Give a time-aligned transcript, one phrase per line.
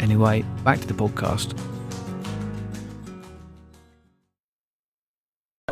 [0.00, 1.58] Anyway, back to the podcast.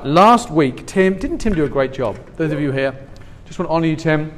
[0.03, 2.19] Last week, Tim, didn't Tim do a great job?
[2.37, 2.95] Those of you here,
[3.47, 4.33] just want to honour you, Tim.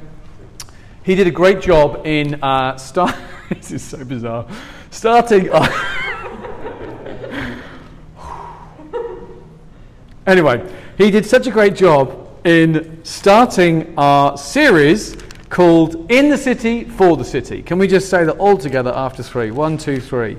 [1.03, 3.15] He did a great job in uh, start.
[3.49, 4.45] this is so bizarre.
[4.91, 5.49] Starting.
[10.27, 15.15] anyway, he did such a great job in starting our series
[15.49, 17.61] called In the City for the City.
[17.61, 19.51] Can we just say that all together after three?
[19.51, 20.37] One, two, three.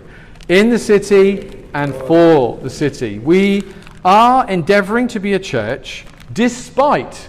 [0.49, 3.19] In the city and for the city.
[3.19, 3.65] We
[4.05, 7.29] are endeavoring to be a church despite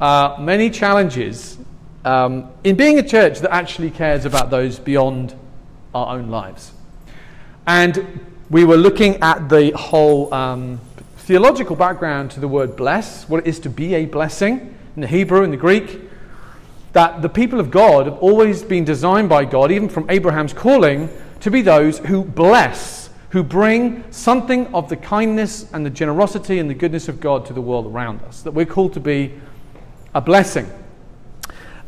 [0.00, 1.58] uh, many challenges
[2.04, 5.34] um, in being a church that actually cares about those beyond
[5.94, 6.72] our own lives.
[7.66, 8.20] And
[8.50, 10.80] we were looking at the whole um,
[11.18, 15.08] theological background to the word bless, what it is to be a blessing in the
[15.08, 16.07] Hebrew and the Greek
[16.92, 21.08] that the people of God have always been designed by God, even from Abraham's calling,
[21.40, 26.68] to be those who bless, who bring something of the kindness and the generosity and
[26.68, 28.42] the goodness of God to the world around us.
[28.42, 29.34] That we're called to be
[30.14, 30.70] a blessing.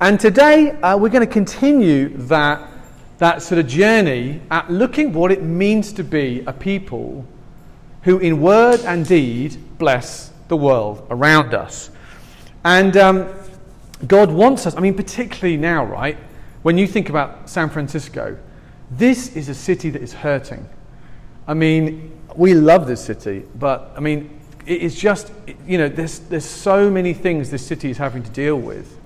[0.00, 2.70] And today uh, we're going to continue that,
[3.18, 7.26] that sort of journey at looking what it means to be a people
[8.02, 11.90] who, in word and deed, bless the world around us.
[12.64, 13.28] And um,
[14.06, 16.16] God wants us, I mean, particularly now, right?
[16.62, 18.38] When you think about San Francisco,
[18.90, 20.68] this is a city that is hurting.
[21.46, 25.32] I mean, we love this city, but I mean, it is just,
[25.66, 29.00] you know, there's, there's so many things this city is having to deal with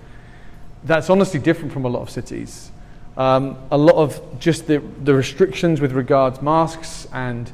[0.84, 2.70] that's honestly different from a lot of cities.
[3.16, 7.50] Um, a lot of just the, the restrictions with regards masks and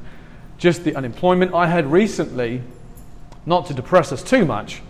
[0.59, 1.55] just the unemployment.
[1.55, 2.63] I heard recently,
[3.47, 4.83] not to depress us too much,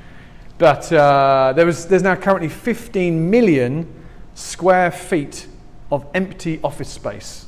[0.61, 3.91] but uh, there was, there's now currently 15 million
[4.35, 5.47] square feet
[5.91, 7.47] of empty office space,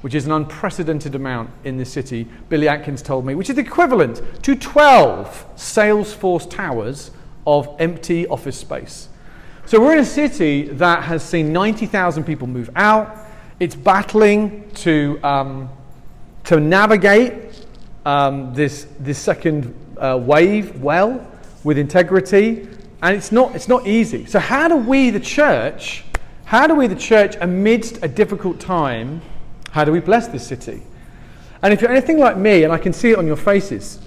[0.00, 4.20] which is an unprecedented amount in this city, Billy Atkins told me, which is equivalent
[4.42, 7.12] to 12 Salesforce towers
[7.46, 9.08] of empty office space.
[9.64, 13.18] So we're in a city that has seen 90,000 people move out.
[13.60, 15.68] It's battling to, um,
[16.46, 17.64] to navigate
[18.04, 21.24] um, this, this second uh, wave well
[21.64, 22.68] with integrity,
[23.02, 24.26] and it's not, it's not easy.
[24.26, 26.04] So, how do we, the church,
[26.44, 29.20] how do we, the church, amidst a difficult time,
[29.70, 30.82] how do we bless this city?
[31.62, 34.00] And if you're anything like me, and I can see it on your faces,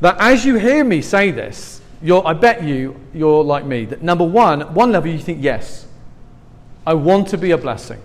[0.00, 3.86] that as you hear me say this, I bet you you're like me.
[3.86, 5.86] That number one, one level, you think, yes,
[6.86, 8.00] I want to be a blessing.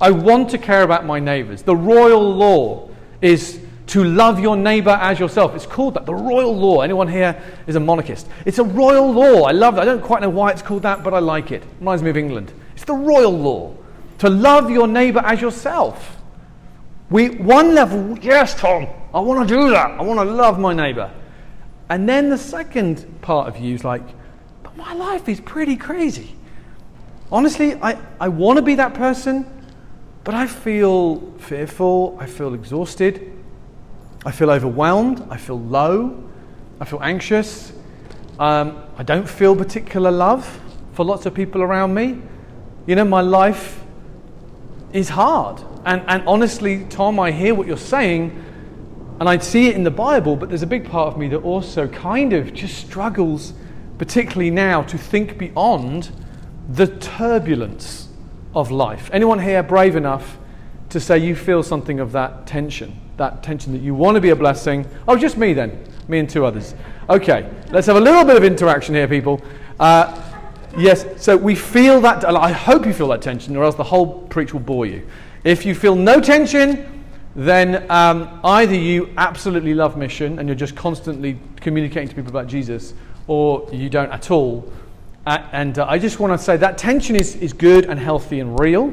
[0.00, 1.62] I want to care about my neighbors.
[1.62, 2.88] The royal law
[3.20, 3.60] is
[3.92, 5.54] to love your neighbor as yourself.
[5.54, 6.80] It's called that, the royal law.
[6.80, 8.26] Anyone here is a monarchist.
[8.46, 9.42] It's a royal law.
[9.42, 9.82] I love that.
[9.82, 11.62] I don't quite know why it's called that, but I like it.
[11.62, 12.54] it reminds me of England.
[12.72, 13.76] It's the royal law.
[14.20, 16.16] To love your neighbor as yourself.
[17.10, 19.90] We, one level, yes, Tom, I want to do that.
[19.90, 21.12] I want to love my neighbor.
[21.90, 24.04] And then the second part of you is like,
[24.62, 26.34] but my life is pretty crazy.
[27.30, 29.44] Honestly, I, I want to be that person,
[30.24, 32.16] but I feel fearful.
[32.18, 33.40] I feel exhausted.
[34.24, 35.26] I feel overwhelmed.
[35.30, 36.22] I feel low.
[36.80, 37.72] I feel anxious.
[38.38, 40.60] Um, I don't feel particular love
[40.92, 42.20] for lots of people around me.
[42.86, 43.82] You know, my life
[44.92, 45.62] is hard.
[45.84, 48.44] And, and honestly, Tom, I hear what you're saying,
[49.20, 51.38] and I see it in the Bible, but there's a big part of me that
[51.38, 53.52] also kind of just struggles,
[53.98, 56.10] particularly now, to think beyond
[56.68, 58.08] the turbulence
[58.54, 59.10] of life.
[59.12, 60.38] Anyone here brave enough
[60.90, 63.00] to say you feel something of that tension?
[63.22, 64.84] That tension that you want to be a blessing.
[65.06, 65.78] Oh, just me then.
[66.08, 66.74] Me and two others.
[67.08, 69.40] Okay, let's have a little bit of interaction here, people.
[69.78, 70.20] Uh,
[70.76, 72.24] yes, so we feel that.
[72.24, 75.06] I hope you feel that tension, or else the whole preach will bore you.
[75.44, 77.04] If you feel no tension,
[77.36, 82.48] then um, either you absolutely love mission and you're just constantly communicating to people about
[82.48, 82.92] Jesus,
[83.28, 84.70] or you don't at all.
[85.26, 88.40] Uh, and uh, I just want to say that tension is, is good and healthy
[88.40, 88.92] and real,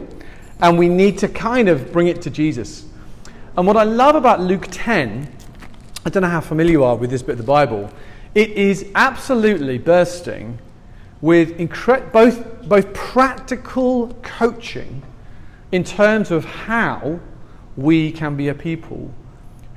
[0.62, 2.86] and we need to kind of bring it to Jesus.
[3.60, 5.30] And what I love about Luke 10,
[6.06, 7.92] I don't know how familiar you are with this bit of the Bible,
[8.34, 10.60] it is absolutely bursting
[11.20, 15.04] with incre- both, both practical coaching
[15.74, 17.20] in terms of how
[17.76, 19.14] we can be a people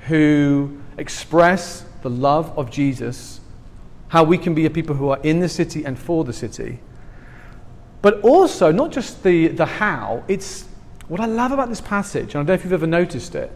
[0.07, 3.41] who express the love of Jesus,
[4.07, 6.79] how we can be a people who are in the city and for the city.
[8.01, 10.67] But also, not just the, the how, it's
[11.09, 13.51] what I love about this passage, and I don't know if you've ever noticed it,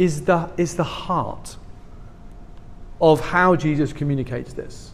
[0.00, 1.58] is the, is the heart
[3.02, 4.92] of how Jesus communicates this.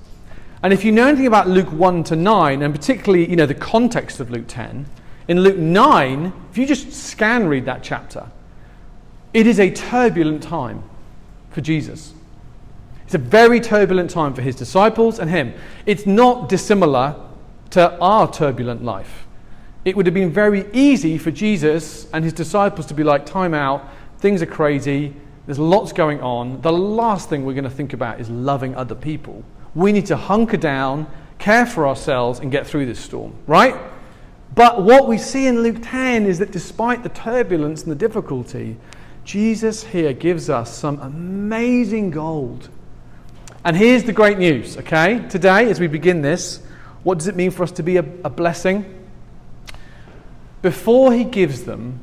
[0.64, 3.54] And if you know anything about Luke 1 to 9, and particularly you know, the
[3.54, 4.84] context of Luke 10,
[5.28, 8.26] in Luke 9, if you just scan read that chapter,
[9.32, 10.82] it is a turbulent time
[11.50, 12.12] for Jesus.
[13.04, 15.54] It's a very turbulent time for his disciples and him.
[15.86, 17.14] It's not dissimilar
[17.70, 19.24] to our turbulent life.
[19.84, 23.54] It would have been very easy for Jesus and his disciples to be like, time
[23.54, 25.14] out, things are crazy,
[25.46, 26.60] there's lots going on.
[26.60, 29.44] The last thing we're going to think about is loving other people.
[29.74, 31.06] We need to hunker down,
[31.38, 33.76] care for ourselves, and get through this storm, right?
[34.54, 38.76] But what we see in Luke 10 is that despite the turbulence and the difficulty,
[39.24, 42.68] Jesus here gives us some amazing gold.
[43.64, 45.26] And here's the great news, okay?
[45.28, 46.62] Today, as we begin this,
[47.02, 49.06] what does it mean for us to be a, a blessing?
[50.62, 52.00] Before he gives them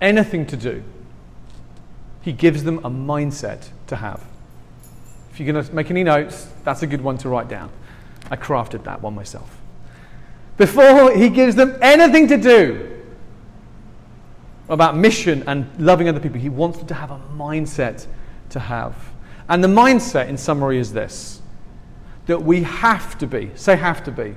[0.00, 0.84] anything to do,
[2.24, 4.24] he gives them a mindset to have.
[5.30, 7.70] If you're going to make any notes, that's a good one to write down.
[8.30, 9.60] I crafted that one myself.
[10.56, 13.02] Before he gives them anything to do
[14.70, 18.06] about mission and loving other people, he wants them to have a mindset
[18.50, 18.96] to have.
[19.50, 21.42] And the mindset, in summary, is this
[22.24, 24.34] that we have to be, say, have to be,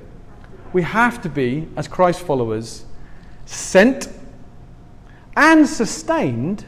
[0.74, 2.84] we have to be, as Christ followers,
[3.46, 4.08] sent
[5.34, 6.66] and sustained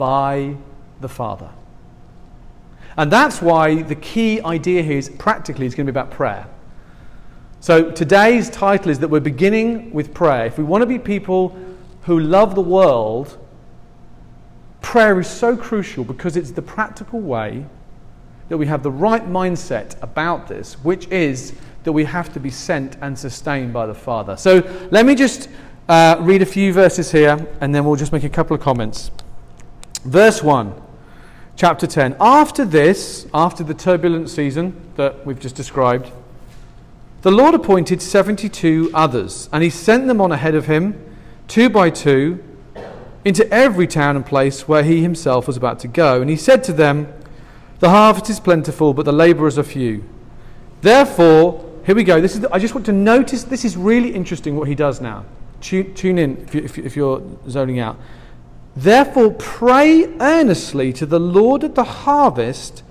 [0.00, 0.56] by
[1.02, 1.50] the Father.
[2.96, 6.46] And that's why the key idea here is practically is going to be about prayer.
[7.60, 10.46] So today's title is that we're beginning with prayer.
[10.46, 11.54] If we want to be people
[12.04, 13.36] who love the world,
[14.80, 17.66] prayer is so crucial because it's the practical way
[18.48, 21.52] that we have the right mindset about this, which is
[21.84, 24.34] that we have to be sent and sustained by the Father.
[24.38, 25.50] So let me just
[25.90, 29.10] uh, read a few verses here and then we'll just make a couple of comments.
[30.04, 30.74] Verse 1,
[31.56, 32.16] chapter 10.
[32.20, 36.10] After this, after the turbulent season that we've just described,
[37.22, 40.98] the Lord appointed 72 others, and he sent them on ahead of him,
[41.48, 42.42] two by two,
[43.26, 46.22] into every town and place where he himself was about to go.
[46.22, 47.12] And he said to them,
[47.80, 50.04] the harvest is plentiful, but the laborers are few.
[50.80, 52.20] Therefore, here we go.
[52.20, 55.00] This is the, I just want to notice this is really interesting what he does
[55.00, 55.26] now.
[55.60, 57.98] Tune, tune in if, you, if, if you're zoning out.
[58.80, 62.82] Therefore, pray earnestly to the Lord of the harvest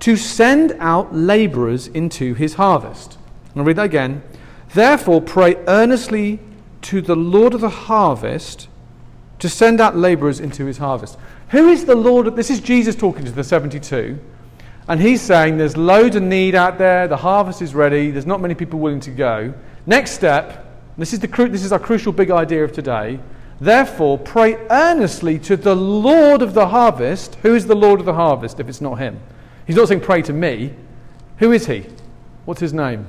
[0.00, 3.16] to send out laborers into his harvest.
[3.56, 4.22] I'll read that again.
[4.74, 6.38] Therefore, pray earnestly
[6.82, 8.68] to the Lord of the harvest
[9.38, 11.16] to send out laborers into his harvest.
[11.48, 12.36] Who is the Lord?
[12.36, 14.18] This is Jesus talking to the 72.
[14.86, 17.08] And he's saying there's loads of need out there.
[17.08, 18.10] The harvest is ready.
[18.10, 19.54] There's not many people willing to go.
[19.86, 20.66] Next step,
[20.98, 23.18] this is, the, this is our crucial big idea of today.
[23.62, 27.36] Therefore, pray earnestly to the Lord of the harvest.
[27.36, 29.20] Who is the Lord of the harvest if it's not him?
[29.68, 30.74] He's not saying pray to me.
[31.36, 31.86] Who is he?
[32.44, 33.06] What's his name?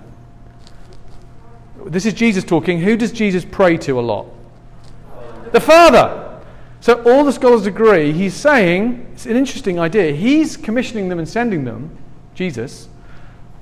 [1.87, 2.79] This is Jesus talking.
[2.81, 4.27] Who does Jesus pray to a lot?
[5.53, 6.39] The Father.
[6.81, 10.11] So all the scholars agree, he's saying, it's an interesting idea.
[10.11, 11.97] He's commissioning them and sending them,
[12.35, 12.89] Jesus,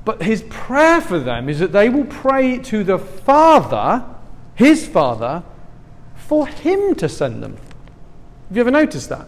[0.03, 4.03] but his prayer for them is that they will pray to the Father,
[4.55, 5.43] his Father,
[6.31, 7.57] for him to send them.
[8.47, 9.27] Have you ever noticed that?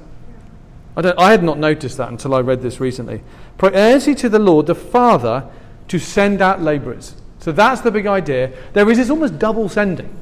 [0.96, 3.22] I, I had not noticed that until I read this recently.
[3.58, 5.46] Pray earnestly to the Lord, the Father,
[5.90, 7.16] to send out laborers.
[7.40, 8.54] So that's the big idea.
[8.72, 10.16] There is this almost double sending.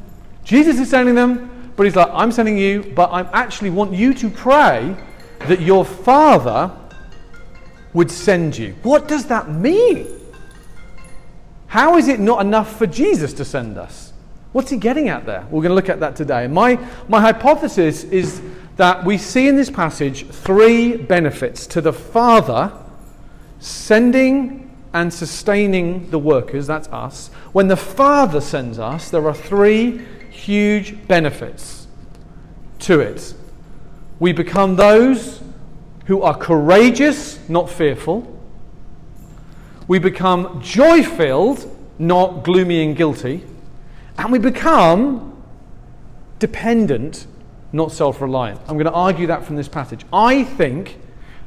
[0.44, 4.16] Jesus is sending them, but he's like, I'm sending you, but I actually want you
[4.16, 4.96] to pray
[5.42, 6.76] that your Father
[7.94, 8.74] would send you.
[8.82, 10.08] What does that mean?
[11.68, 14.11] How is it not enough for Jesus to send us?
[14.52, 15.46] What's he getting at there?
[15.50, 16.48] We're going to look at that today.
[16.48, 16.78] My,
[17.08, 18.42] my hypothesis is
[18.76, 22.72] that we see in this passage three benefits to the Father
[23.60, 27.30] sending and sustaining the workers, that's us.
[27.54, 31.88] When the Father sends us, there are three huge benefits
[32.80, 33.34] to it.
[34.20, 35.42] We become those
[36.06, 38.28] who are courageous, not fearful.
[39.88, 43.46] We become joy filled, not gloomy and guilty.
[44.22, 45.36] And we become
[46.38, 47.26] dependent,
[47.74, 48.62] not self reliant.
[48.62, 50.06] I'm going to argue that from this passage.
[50.14, 51.00] I think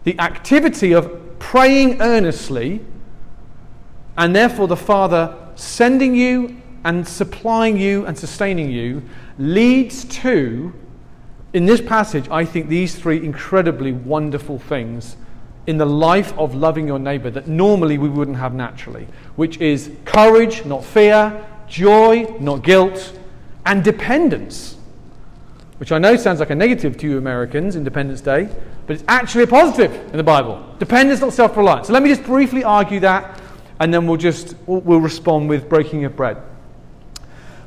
[0.02, 2.80] the activity of praying earnestly,
[4.18, 9.02] and therefore the Father sending you and supplying you and sustaining you
[9.38, 10.74] leads to
[11.52, 15.16] in this passage, I think these three incredibly wonderful things
[15.68, 19.92] in the life of loving your neighbor that normally we wouldn't have naturally, which is
[20.04, 23.18] courage, not fear, joy, not guilt,
[23.66, 24.76] and dependence,
[25.78, 28.48] which I know sounds like a negative to you Americans, Independence Day,
[28.86, 30.64] but it's actually a positive in the Bible.
[30.78, 31.86] Dependence, not self reliance.
[31.86, 33.40] So let me just briefly argue that,
[33.80, 36.36] and then we'll just we'll respond with breaking of bread.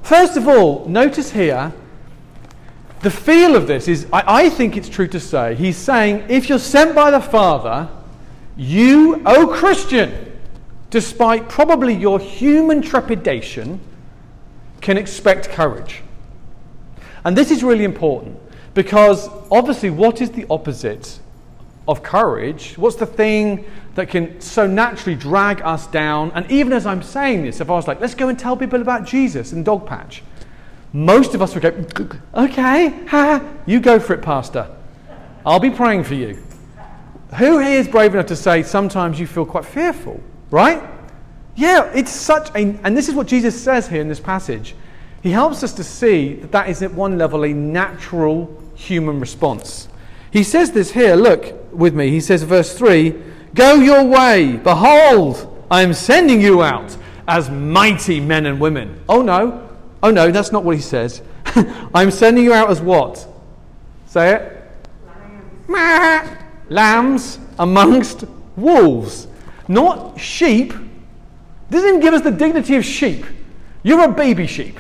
[0.04, 1.74] First of all, notice here
[3.02, 6.50] the feel of this is, I, I, think it's true to say, he's saying, if
[6.50, 7.90] you're sent by the Father,
[8.56, 10.37] you, O Christian,
[10.90, 13.80] despite probably your human trepidation,
[14.82, 16.02] can expect courage.
[17.26, 18.40] And this is really important
[18.74, 21.20] because obviously, what is the opposite
[21.88, 22.78] of courage?
[22.78, 23.66] What's the thing
[23.96, 26.32] that can so naturally drag us down?
[26.36, 28.82] And even as I'm saying this, if I was like, let's go and tell people
[28.82, 30.22] about Jesus and Dogpatch,
[30.94, 34.74] most of us would go, okay, ha, you go for it, Pastor.
[35.46, 36.42] I'll be praying for you.
[37.38, 40.82] Who here is brave enough to say sometimes you feel quite fearful, right?
[41.56, 44.76] Yeah, it's such a, and this is what Jesus says here in this passage.
[45.24, 49.88] He helps us to see that that is at one level a natural human response.
[50.32, 52.10] He says this here, look with me.
[52.10, 53.16] He says, verse 3
[53.56, 56.96] Go your way, behold, I am sending you out
[57.28, 59.02] as mighty men and women.
[59.10, 59.68] Oh no,
[60.04, 61.22] Oh no, that's not what he says.
[61.94, 63.28] I'm sending you out as what?
[64.06, 64.64] Say it.
[65.68, 66.38] Lambs.
[66.70, 68.26] Lambs amongst
[68.56, 69.28] wolves.
[69.68, 70.74] Not sheep.
[71.70, 73.26] Doesn't even give us the dignity of sheep.
[73.84, 74.80] You're a baby sheep.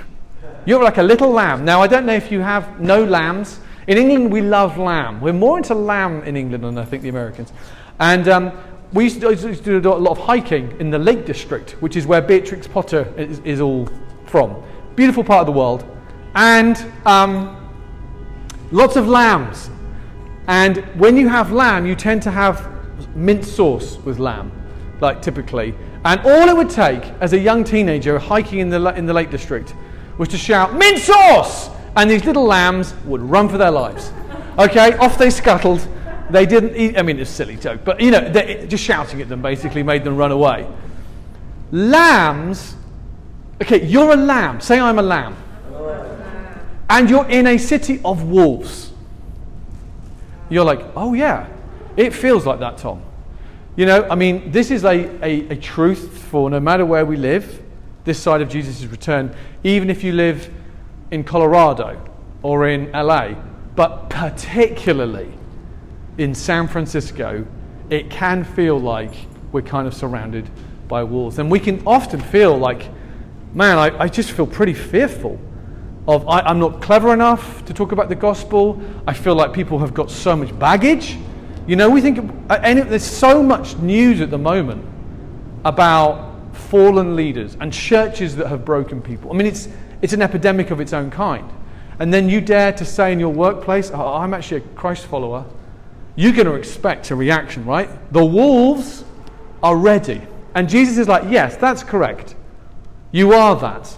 [0.66, 1.66] You're like a little lamb.
[1.66, 3.60] Now, I don't know if you have no lambs.
[3.88, 5.22] In England, we love lamb.
[5.22, 7.54] We're more into lamb in England than I think the Americans.
[8.00, 8.52] And um,
[8.94, 11.96] we used to, used to, do a lot of hiking in the Lake District, which
[11.96, 13.88] is where Beatrix Potter is, is all
[14.26, 14.62] from
[14.98, 15.86] beautiful part of the world,
[16.34, 17.72] and um,
[18.72, 19.70] lots of lambs.
[20.48, 22.68] And when you have lamb, you tend to have
[23.16, 24.52] mint sauce with lamb,
[25.00, 25.74] like typically.
[26.06, 29.32] And all it would take as a young teenager hiking in the, in the Lake
[29.32, 29.74] District
[30.18, 31.70] was to shout, mint sauce!
[31.96, 34.12] And these little lambs would run for their lives.
[34.60, 35.88] Okay, off they scuttled.
[36.30, 39.22] They didn't eat, I mean, it's a silly joke, but you know, they, just shouting
[39.22, 40.68] at them basically made them run away.
[41.72, 42.76] Lambs
[43.62, 44.62] Okay, you're a lamb.
[44.62, 45.36] Say I'm a lamb.
[46.90, 48.92] And you're in a city of wolves.
[50.50, 51.48] You're like, oh yeah,
[51.98, 53.02] it feels like that, Tom.
[53.78, 57.16] You know, I mean, this is a, a, a truth for no matter where we
[57.16, 57.64] live,
[58.04, 60.54] this side of Jesus' return, even if you live
[61.12, 62.02] in Colorado
[62.42, 63.36] or in LA,
[63.76, 65.32] but particularly
[66.18, 67.46] in San Francisco,
[67.90, 69.14] it can feel like
[69.54, 70.50] we're kind of surrounded
[70.90, 71.40] by walls.
[71.40, 72.90] And we can often feel like
[73.54, 75.40] man, I, I just feel pretty fearful
[76.08, 78.82] of I, am not clever enough to talk about the gospel.
[79.06, 81.18] I feel like people have got so much baggage.
[81.68, 82.20] You know, we think
[82.50, 84.86] uh, and there's so much news at the moment
[85.66, 89.32] about fallen leaders and churches that have broken people.
[89.32, 89.68] I mean, it's
[90.02, 91.50] it's an epidemic of its own kind.
[92.00, 95.46] And then you dare to say in your workplace, oh, I'm actually a Christ follower.
[96.16, 97.90] You're going to expect a reaction, right?
[98.14, 99.04] The wolves
[99.64, 100.22] are ready.
[100.54, 102.36] And Jesus is like, yes, that's correct.
[103.12, 103.98] You are that.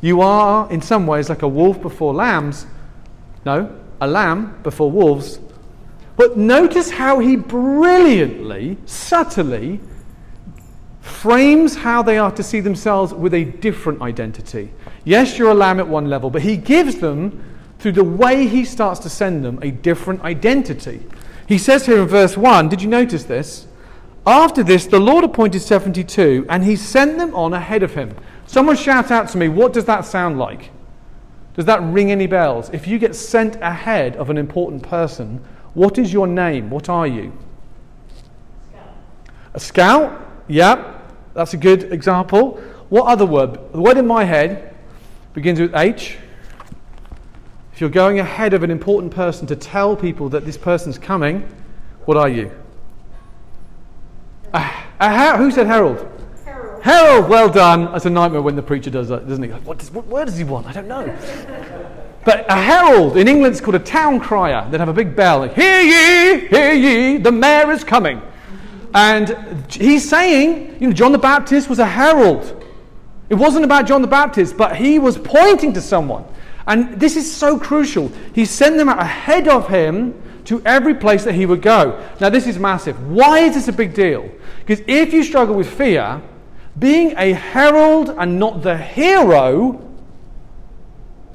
[0.00, 2.66] You are, in some ways, like a wolf before lambs.
[3.44, 5.38] No, a lamb before wolves.
[6.16, 9.80] But notice how he brilliantly, subtly,
[11.00, 14.70] frames how they are to see themselves with a different identity.
[15.04, 17.42] Yes, you're a lamb at one level, but he gives them,
[17.78, 21.02] through the way he starts to send them, a different identity.
[21.48, 23.66] He says here in verse 1, did you notice this?
[24.26, 28.14] After this, the Lord appointed 72, and he sent them on ahead of him.
[28.46, 30.70] Someone shout out to me, what does that sound like?
[31.54, 32.70] Does that ring any bells?
[32.70, 36.70] If you get sent ahead of an important person, what is your name?
[36.70, 37.32] What are you?
[38.68, 38.94] Scout.
[39.54, 40.28] A scout?
[40.48, 40.98] Yeah,
[41.34, 42.62] that's a good example.
[42.88, 43.58] What other word?
[43.72, 44.74] The word in my head
[45.32, 46.18] begins with H.
[47.72, 51.48] If you're going ahead of an important person to tell people that this person's coming,
[52.04, 52.50] what are you?
[54.52, 56.06] Ah, a, a, who said herald?
[56.82, 57.94] Herald, well done.
[57.94, 59.50] It's a nightmare when the preacher does that, doesn't he?
[59.50, 60.66] What, does, what word does he want?
[60.66, 61.06] I don't know.
[62.24, 64.68] But a herald in England is called a town crier.
[64.70, 68.22] They'd have a big bell, like, hear ye, hear ye, the mayor is coming.
[68.94, 72.64] And he's saying, you know, John the Baptist was a herald.
[73.28, 76.24] It wasn't about John the Baptist, but he was pointing to someone.
[76.66, 78.12] And this is so crucial.
[78.34, 82.06] He sent them out ahead of him to every place that he would go.
[82.20, 83.08] Now, this is massive.
[83.08, 84.30] Why is this a big deal?
[84.60, 86.20] Because if you struggle with fear,
[86.78, 89.88] being a herald and not the hero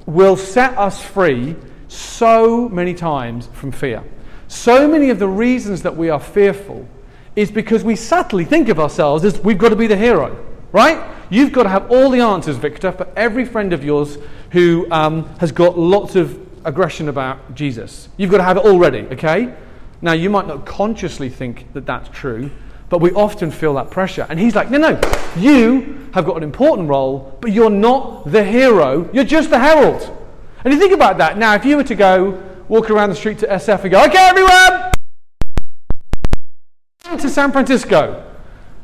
[0.07, 1.55] will set us free
[1.87, 4.03] so many times from fear.
[4.47, 6.87] So many of the reasons that we are fearful
[7.35, 11.13] is because we subtly think of ourselves as we've got to be the hero, right?
[11.29, 14.17] You've got to have all the answers, Victor, for every friend of yours
[14.51, 18.09] who um, has got lots of aggression about Jesus.
[18.17, 19.53] You've got to have it already, okay?
[20.01, 22.49] Now, you might not consciously think that that's true,
[22.89, 24.25] but we often feel that pressure.
[24.29, 24.99] And he's like, no, no,
[25.35, 30.13] you have got an important role, but you're not the hero, you're just the herald.
[30.63, 31.37] And you think about that.
[31.37, 34.17] Now, if you were to go walk around the street to SF and go, okay,
[34.17, 34.91] everyone,
[37.19, 38.23] to San Francisco,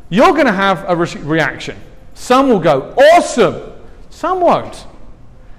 [0.10, 1.77] you're going to have a re- reaction.
[2.13, 3.74] Some will go, awesome.
[4.10, 4.86] Some won't.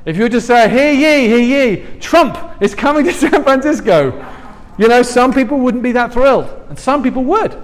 [0.05, 4.25] If you were to say, hear ye, hear ye, Trump is coming to San Francisco,
[4.79, 7.57] you know, some people wouldn't be that thrilled, and some people would.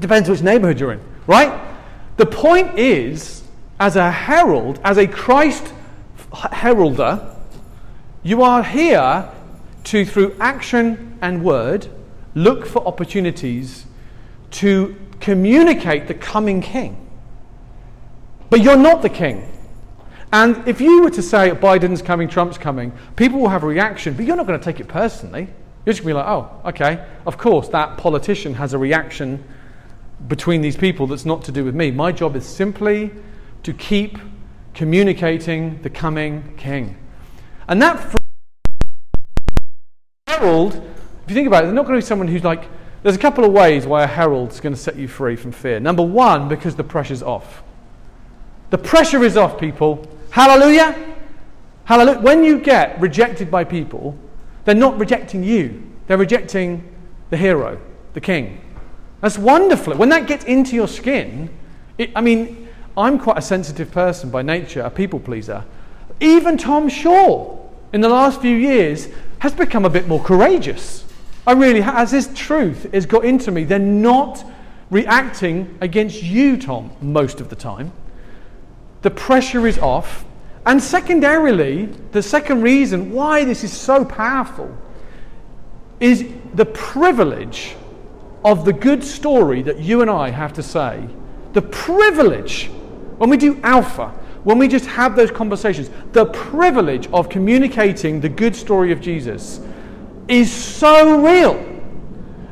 [0.00, 1.66] Depends which neighborhood you're in, right?
[2.16, 3.42] The point is,
[3.80, 5.72] as a herald, as a Christ
[6.32, 7.34] heralder,
[8.22, 9.30] you are here
[9.84, 11.88] to, through action and word,
[12.34, 13.86] look for opportunities
[14.50, 17.06] to communicate the coming king.
[18.50, 19.50] But you're not the king.
[20.32, 24.14] And if you were to say Biden's coming, Trump's coming, people will have a reaction,
[24.14, 25.48] but you're not going to take it personally.
[25.86, 29.42] You're just going to be like, oh, okay, of course, that politician has a reaction
[30.26, 31.90] between these people that's not to do with me.
[31.90, 33.12] My job is simply
[33.62, 34.18] to keep
[34.74, 36.96] communicating the coming king.
[37.68, 38.16] And that
[40.26, 42.64] herald, if you think about it, they're not going to be someone who's like,
[43.02, 45.78] there's a couple of ways why a herald's going to set you free from fear.
[45.78, 47.62] Number one, because the pressure's off.
[48.70, 50.06] The pressure is off, people.
[50.30, 51.16] Hallelujah.
[51.84, 52.20] Hallelujah.
[52.20, 54.16] When you get rejected by people,
[54.64, 56.92] they're not rejecting you, they're rejecting
[57.30, 57.80] the hero,
[58.12, 58.60] the king.
[59.20, 59.96] That's wonderful.
[59.96, 61.50] When that gets into your skin,
[61.96, 65.64] it, I mean, I'm quite a sensitive person by nature, a people pleaser.
[66.20, 67.58] Even Tom Shaw,
[67.92, 71.04] in the last few years, has become a bit more courageous.
[71.46, 74.44] I really, as this truth has got into me, they're not
[74.90, 77.92] reacting against you, Tom, most of the time.
[79.02, 80.24] The pressure is off.
[80.66, 84.76] And secondarily, the second reason why this is so powerful
[86.00, 87.74] is the privilege
[88.44, 91.08] of the good story that you and I have to say.
[91.52, 92.70] The privilege,
[93.18, 94.08] when we do Alpha,
[94.44, 99.60] when we just have those conversations, the privilege of communicating the good story of Jesus
[100.28, 101.56] is so real.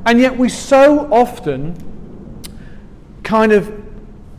[0.05, 1.77] And yet we so often
[3.23, 3.83] kind of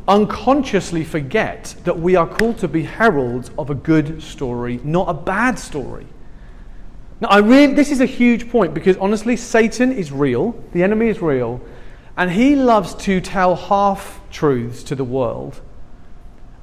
[0.08, 5.14] unconsciously forget that we are called to be heralds of a good story, not a
[5.14, 6.08] bad story.
[7.20, 11.08] Now, I really, this is a huge point because honestly, Satan is real, the enemy
[11.08, 11.62] is real,
[12.16, 15.62] and he loves to tell half truths to the world.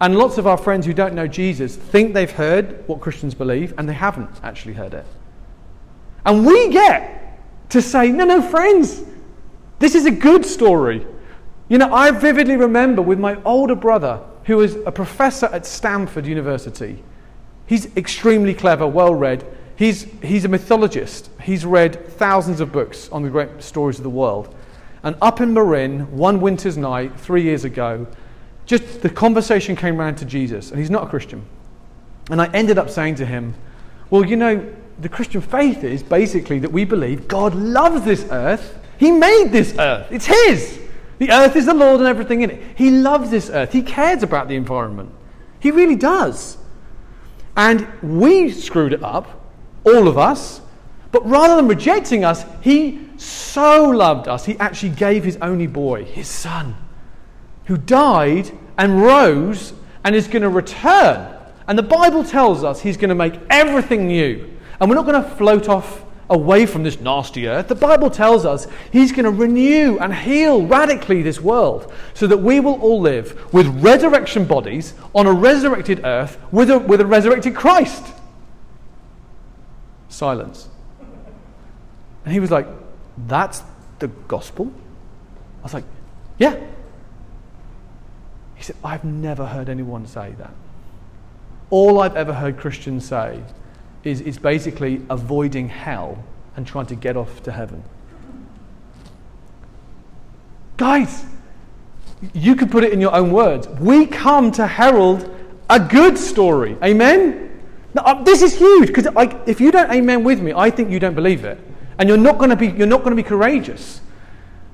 [0.00, 3.74] And lots of our friends who don't know Jesus think they've heard what Christians believe,
[3.78, 5.06] and they haven't actually heard it.
[6.26, 7.38] And we get
[7.70, 9.02] to say, no, no, friends,
[9.78, 11.06] this is a good story.
[11.68, 16.26] You know, I vividly remember with my older brother, who was a professor at Stanford
[16.26, 17.02] University.
[17.66, 19.44] He's extremely clever, well read.
[19.76, 21.30] He's, he's a mythologist.
[21.42, 24.54] He's read thousands of books on the great stories of the world.
[25.02, 28.06] And up in Marin, one winter's night, three years ago,
[28.66, 31.44] just the conversation came round to Jesus, and he's not a Christian.
[32.30, 33.54] And I ended up saying to him,
[34.10, 38.78] Well, you know, the Christian faith is basically that we believe God loves this earth.
[38.96, 40.80] He made this earth, it's His.
[41.18, 42.62] The earth is the Lord and everything in it.
[42.76, 43.72] He loves this earth.
[43.72, 45.12] He cares about the environment.
[45.60, 46.58] He really does.
[47.56, 49.43] And we screwed it up,
[49.84, 50.60] all of us.
[51.12, 56.04] But rather than rejecting us, He so loved us, He actually gave His only boy,
[56.04, 56.74] His Son,
[57.66, 59.72] who died and rose
[60.04, 61.32] and is going to return.
[61.66, 64.50] And the Bible tells us He's going to make everything new.
[64.80, 67.68] And we're not going to float off away from this nasty earth.
[67.68, 72.38] The Bible tells us He's going to renew and heal radically this world so that
[72.38, 77.06] we will all live with resurrection bodies on a resurrected earth with a, with a
[77.06, 78.04] resurrected Christ.
[80.14, 80.68] Silence.
[82.24, 82.66] And he was like,
[83.26, 83.62] That's
[83.98, 84.72] the gospel?
[85.60, 85.84] I was like,
[86.38, 86.58] Yeah.
[88.54, 90.54] He said, I've never heard anyone say that.
[91.70, 93.42] All I've ever heard Christians say
[94.04, 96.22] is, is basically avoiding hell
[96.56, 97.82] and trying to get off to heaven.
[100.76, 101.24] Guys,
[102.32, 103.68] you could put it in your own words.
[103.68, 105.28] We come to herald
[105.68, 106.76] a good story.
[106.82, 107.53] Amen?
[107.94, 109.06] Now, uh, this is huge because
[109.46, 111.58] if you don't amen with me, I think you don't believe it.
[111.98, 114.00] And you're not going to be, you're not going to be courageous.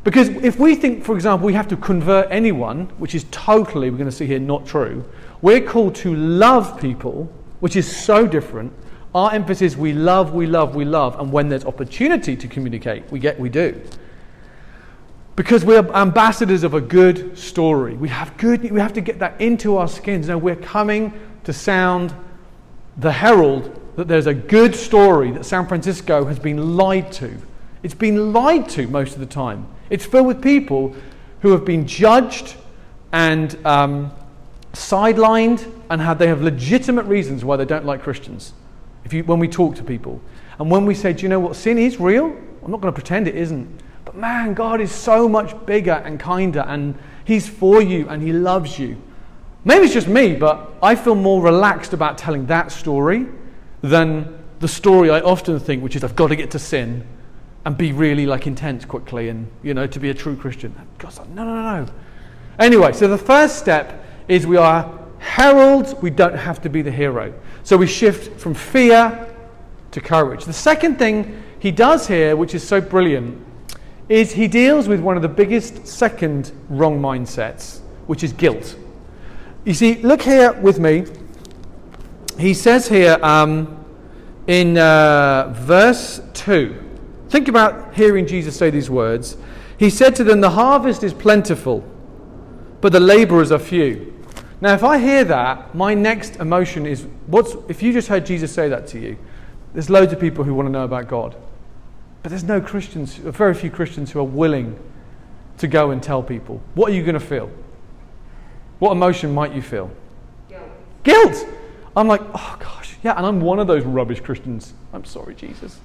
[0.04, 3.98] Because if we think, for example, we have to convert anyone, which is totally, we're
[3.98, 5.04] going to see here, not true,
[5.42, 7.30] we're called to love people,
[7.60, 8.72] which is so different,
[9.14, 13.18] Our emphasis we love, we love, we love, and when there's opportunity to communicate, we
[13.18, 13.80] get we do.
[15.34, 17.94] Because we're ambassadors of a good story.
[17.96, 20.28] We have good we have to get that into our skins.
[20.28, 21.12] Now we're coming
[21.44, 22.14] to sound
[23.00, 27.36] the herald that there's a good story that San Francisco has been lied to.
[27.82, 29.66] It's been lied to most of the time.
[29.88, 30.94] It's filled with people
[31.40, 32.56] who have been judged
[33.12, 34.12] and um,
[34.74, 38.52] sidelined and have, they have legitimate reasons why they don't like Christians.
[39.04, 40.20] If you, when we talk to people.
[40.58, 42.26] And when we say, do you know what, sin is real?
[42.62, 43.82] I'm not going to pretend it isn't.
[44.04, 48.32] But man, God is so much bigger and kinder and He's for you and He
[48.32, 49.00] loves you.
[49.64, 53.26] Maybe it's just me, but I feel more relaxed about telling that story
[53.82, 57.06] than the story I often think, which is I've got to get to sin
[57.64, 60.74] and be really like intense quickly and, you know, to be a true Christian.
[60.98, 61.92] God's like, no, no, no, no.
[62.58, 66.90] Anyway, so the first step is we are heralds, we don't have to be the
[66.90, 67.32] hero.
[67.62, 69.34] So we shift from fear
[69.90, 70.44] to courage.
[70.46, 73.46] The second thing he does here, which is so brilliant,
[74.08, 78.76] is he deals with one of the biggest second wrong mindsets, which is guilt.
[79.64, 81.04] You see, look here with me.
[82.38, 83.84] He says here um,
[84.46, 86.82] in uh, verse 2,
[87.28, 89.36] think about hearing Jesus say these words.
[89.76, 91.84] He said to them, The harvest is plentiful,
[92.80, 94.14] but the laborers are few.
[94.62, 98.52] Now, if I hear that, my next emotion is what's, if you just heard Jesus
[98.52, 99.18] say that to you,
[99.74, 101.36] there's loads of people who want to know about God.
[102.22, 104.78] But there's no Christians, very few Christians who are willing
[105.58, 106.62] to go and tell people.
[106.74, 107.50] What are you going to feel?
[108.80, 109.90] What emotion might you feel?
[110.48, 110.62] Guilt.
[111.04, 111.46] Guilt!
[111.96, 114.74] I'm like, oh gosh, yeah, and I'm one of those rubbish Christians.
[114.92, 115.78] I'm sorry, Jesus.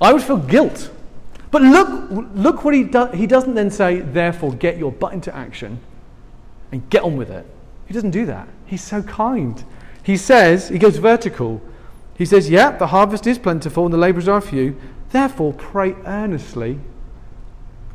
[0.00, 0.90] I would feel guilt.
[1.50, 3.14] But look, look what he does.
[3.14, 5.80] He doesn't then say, therefore, get your butt into action
[6.72, 7.44] and get on with it.
[7.86, 8.48] He doesn't do that.
[8.66, 9.62] He's so kind.
[10.02, 11.60] He says, he goes vertical.
[12.16, 14.80] He says, yeah, the harvest is plentiful and the laborers are few.
[15.10, 16.78] Therefore, pray earnestly.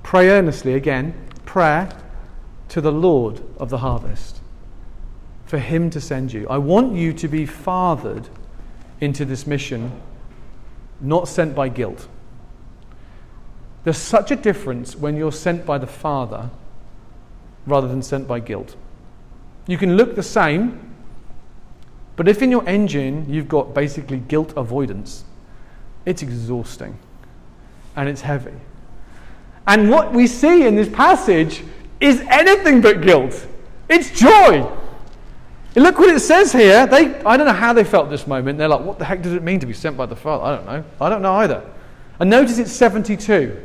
[0.03, 1.13] Pray earnestly again.
[1.45, 1.89] Prayer
[2.69, 4.39] to the Lord of the harvest
[5.45, 6.47] for Him to send you.
[6.49, 8.27] I want you to be fathered
[9.01, 9.91] into this mission,
[10.99, 12.07] not sent by guilt.
[13.83, 16.49] There's such a difference when you're sent by the Father
[17.67, 18.75] rather than sent by guilt.
[19.67, 20.95] You can look the same,
[22.15, 25.23] but if in your engine you've got basically guilt avoidance,
[26.05, 26.97] it's exhausting
[27.95, 28.53] and it's heavy.
[29.67, 31.63] And what we see in this passage
[31.99, 33.47] is anything but guilt.
[33.89, 34.71] It's joy.
[35.75, 36.87] And look what it says here.
[36.87, 38.57] They, I don't know how they felt this moment.
[38.57, 40.43] They're like, what the heck does it mean to be sent by the Father?
[40.43, 40.83] I don't know.
[41.01, 41.69] I don't know either.
[42.19, 43.61] And notice it's 72.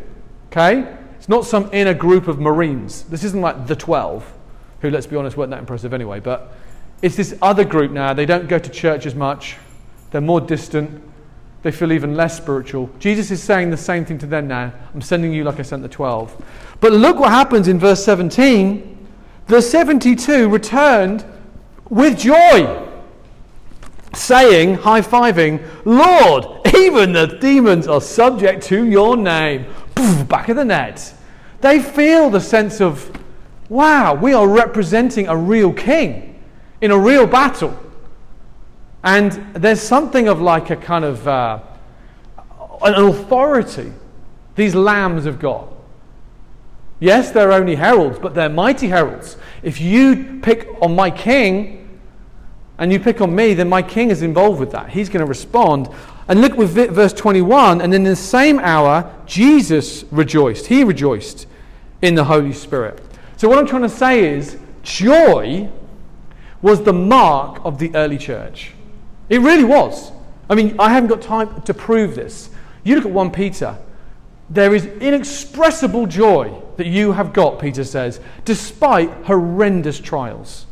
[0.49, 0.97] Okay?
[1.17, 3.03] It's not some inner group of Marines.
[3.05, 4.33] This isn't like the 12,
[4.81, 6.19] who, let's be honest, weren't that impressive anyway.
[6.19, 6.53] But
[7.03, 8.13] it's this other group now.
[8.13, 9.57] They don't go to church as much,
[10.11, 11.03] they're more distant.
[11.63, 12.89] They feel even less spiritual.
[12.99, 14.73] Jesus is saying the same thing to them now.
[14.95, 16.43] I'm sending you like I sent the 12.
[16.81, 19.09] But look what happens in verse 17.
[19.47, 21.25] The 72 returned
[21.91, 22.89] with joy,
[24.15, 29.67] saying, high fiving, Lord, even the demons are subject to your name.
[29.95, 31.13] Poof, back of the net.
[31.61, 33.11] They feel the sense of,
[33.69, 36.41] wow, we are representing a real king
[36.81, 37.77] in a real battle.
[39.03, 41.61] And there's something of like a kind of uh,
[42.83, 43.93] an authority,
[44.57, 45.69] these lambs of God.
[46.99, 49.39] Yes, they're only heralds, but they're mighty heralds.
[49.63, 51.99] If you pick on my king
[52.79, 54.91] and you pick on me, then my king is involved with that.
[54.91, 55.89] He's going to respond.
[56.29, 60.67] And look with verse 21 and in the same hour, Jesus rejoiced.
[60.67, 61.47] He rejoiced
[62.03, 63.01] in the Holy Spirit.
[63.37, 65.71] So, what I'm trying to say is, joy
[66.63, 68.73] was the mark of the early church.
[69.31, 70.13] It really was.
[70.51, 72.51] I mean, I haven't got time to prove this.
[72.85, 73.79] You look at 1 Peter,
[74.51, 80.67] there is inexpressible joy that you have got, Peter says, despite horrendous trials.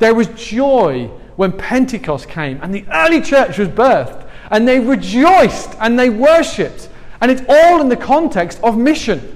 [0.00, 5.74] There was joy when Pentecost came and the early church was birthed, and they rejoiced
[5.78, 6.88] and they worshipped.
[7.20, 9.31] And it's all in the context of mission.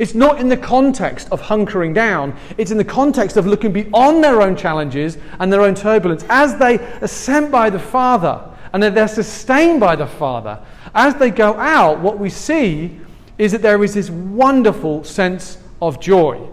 [0.00, 2.34] It's not in the context of hunkering down.
[2.56, 6.24] It's in the context of looking beyond their own challenges and their own turbulence.
[6.30, 10.58] As they are sent by the Father and that they're sustained by the Father,
[10.94, 12.98] as they go out, what we see
[13.36, 16.48] is that there is this wonderful sense of joy.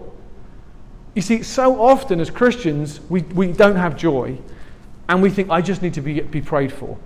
[1.14, 4.38] You see, so often as Christians, we, we don't have joy
[5.08, 6.98] and we think, I just need to be, be prayed for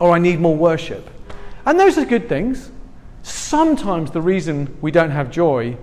[0.00, 1.08] or I need more worship.
[1.66, 2.72] And those are good things.
[3.22, 5.76] Sometimes the reason we don't have joy,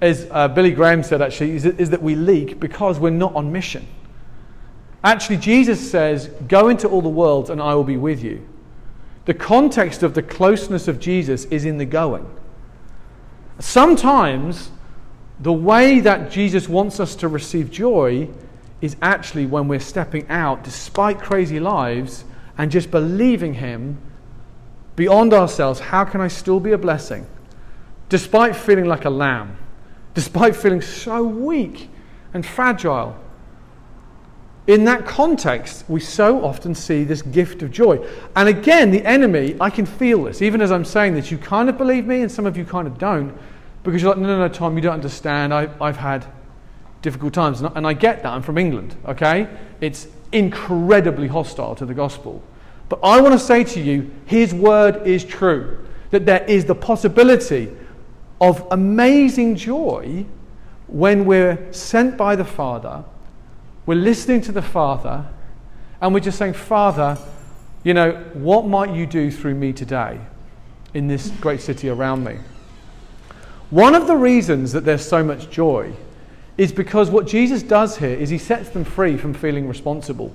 [0.00, 3.86] as uh, Billy Graham said actually, is, that we leak because we're not on mission.
[5.02, 8.46] Actually, Jesus says, Go into all the world and I will be with you.
[9.24, 12.30] The context of the closeness of Jesus is in the going.
[13.58, 14.70] Sometimes
[15.40, 18.28] the way that Jesus wants us to receive joy
[18.80, 22.24] is actually when we're stepping out despite crazy lives
[22.58, 23.98] and just believing Him
[24.96, 25.78] beyond ourselves.
[25.78, 27.26] How can I still be a blessing?
[28.08, 29.56] Despite feeling like a lamb,
[30.14, 31.90] despite feeling so weak
[32.34, 33.16] and fragile.
[34.66, 38.04] In that context, we so often see this gift of joy.
[38.34, 40.42] And again, the enemy, I can feel this.
[40.42, 42.88] Even as I'm saying this, you kind of believe me, and some of you kind
[42.88, 43.36] of don't,
[43.84, 45.54] because you're like, no, no, no, Tom, you don't understand.
[45.54, 46.26] I, I've had
[47.00, 47.60] difficult times.
[47.60, 48.32] And I get that.
[48.32, 49.48] I'm from England, okay?
[49.80, 52.42] It's incredibly hostile to the gospel.
[52.88, 55.86] But I want to say to you, his word is true.
[56.10, 57.70] That there is the possibility
[58.40, 60.24] of amazing joy
[60.86, 63.04] when we're sent by the Father
[63.86, 65.24] we're listening to the Father
[66.00, 67.16] and we're just saying, Father,
[67.84, 70.20] you know, what might you do through me today
[70.92, 72.36] in this great city around me?
[73.70, 75.92] One of the reasons that there's so much joy
[76.58, 80.32] is because what Jesus does here is he sets them free from feeling responsible.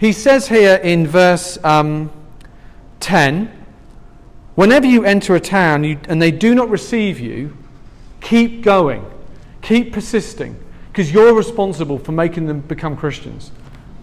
[0.00, 2.10] He says here in verse um,
[3.00, 3.58] 10
[4.54, 7.56] Whenever you enter a town you, and they do not receive you,
[8.20, 9.04] keep going,
[9.62, 10.58] keep persisting
[10.88, 13.52] because you're responsible for making them become Christians.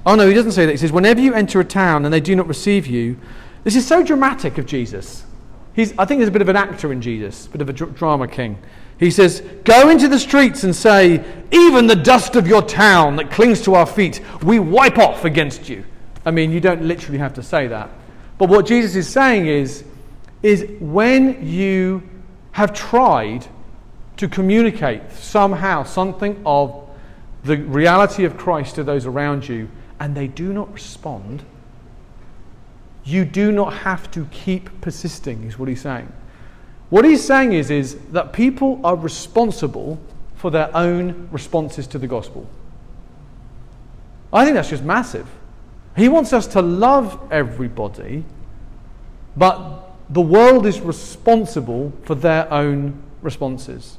[0.06, 0.72] Oh no, he doesn't say that.
[0.72, 3.20] He says, whenever you enter a town and they do not receive you,
[3.64, 5.26] this is so dramatic of Jesus.
[5.74, 7.74] He's, I think there's a bit of an actor in Jesus, a bit of a
[7.74, 8.58] dr- drama king.
[9.00, 13.32] He says, Go into the streets and say, Even the dust of your town that
[13.32, 15.84] clings to our feet, we wipe off against you.
[16.26, 17.90] I mean, you don't literally have to say that.
[18.38, 19.84] But what Jesus is saying is,
[20.44, 22.04] is when you
[22.52, 23.48] have tried
[24.18, 26.88] to communicate somehow something of
[27.44, 31.44] the reality of Christ to those around you and they do not respond,
[33.04, 36.12] you do not have to keep persisting, is what he's saying.
[36.90, 40.00] What he's saying is, is that people are responsible
[40.36, 42.50] for their own responses to the gospel.
[44.32, 45.28] I think that's just massive.
[45.96, 48.24] He wants us to love everybody,
[49.36, 53.98] but the world is responsible for their own responses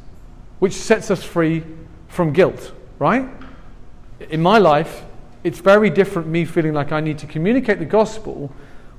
[0.59, 1.65] which sets us free
[2.09, 3.29] from guilt, right?
[4.31, 5.05] In my life,
[5.45, 8.53] it's very different me feeling like I need to communicate the gospel,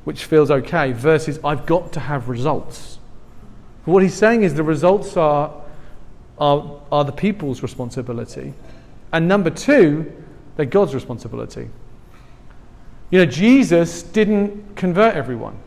[0.06, 2.99] which feels okay, versus I've got to have results.
[3.86, 5.54] What he's saying is the results are,
[6.38, 8.54] are, are the people's responsibility.
[9.12, 10.12] And number two,
[10.56, 11.70] they're God's responsibility.
[13.10, 15.58] You know, Jesus didn't convert everyone.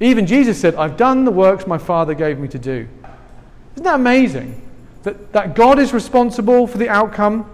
[0.00, 2.88] Even Jesus said, I've done the works my Father gave me to do.
[3.74, 4.64] Isn't that amazing?
[5.02, 7.50] That, that God is responsible for the outcome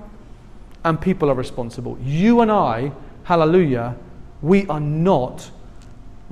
[0.84, 1.98] and people are responsible.
[2.02, 2.92] You and I,
[3.24, 3.96] hallelujah,
[4.42, 5.50] we are not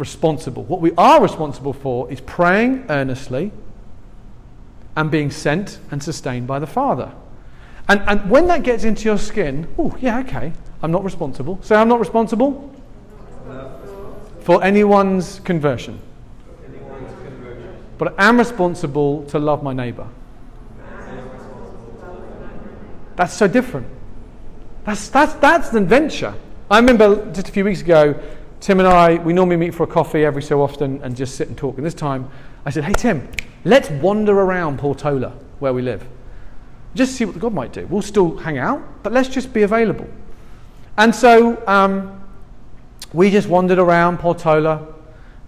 [0.02, 0.64] responsible.
[0.64, 3.52] What we are responsible for is praying earnestly
[4.96, 7.12] and being sent and sustained by the Father.
[7.88, 11.60] And, and when that gets into your skin, oh, yeah, okay, I'm not responsible.
[11.62, 12.74] Say, I'm not responsible
[14.40, 16.00] for anyone's conversion.
[17.96, 20.08] But I am responsible to love my neighbor.
[23.14, 23.86] That's so different.
[24.84, 26.34] That's, that's, that's an adventure.
[26.68, 28.20] I remember just a few weeks ago,
[28.62, 31.48] Tim and I, we normally meet for a coffee every so often and just sit
[31.48, 31.78] and talk.
[31.78, 32.30] And this time,
[32.64, 33.28] I said, Hey, Tim,
[33.64, 36.06] let's wander around Portola, where we live.
[36.94, 37.84] Just see what God might do.
[37.88, 40.06] We'll still hang out, but let's just be available.
[40.96, 42.22] And so um,
[43.12, 44.94] we just wandered around Portola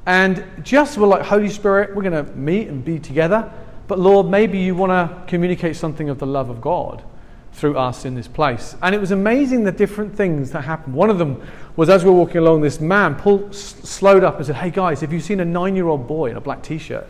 [0.07, 3.48] and just were like, Holy Spirit, we're going to meet and be together.
[3.87, 7.05] But Lord, maybe you want to communicate something of the love of God
[7.55, 8.77] through us in this place.
[8.83, 10.95] And it was amazing the different things that happened.
[10.95, 11.40] One of them
[11.77, 15.01] was as we were walking along, this man pulled, slowed up and said, Hey guys,
[15.01, 17.07] have you seen a nine year old boy in a black t shirt?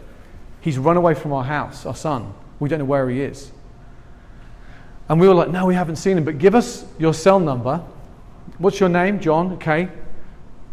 [0.61, 2.35] He's run away from our house, our son.
[2.61, 3.51] We don't know where he is.
[5.09, 7.83] And we were like, No, we haven't seen him, but give us your cell number.
[8.59, 9.21] What's your name?
[9.21, 9.89] John, okay.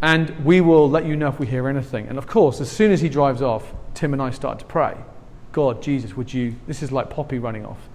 [0.02, 2.08] And we will let you know if we hear anything.
[2.08, 4.98] And of course, as soon as he drives off, Tim and I start to pray.
[5.52, 7.90] God, Jesus, would you, this is like Poppy running off.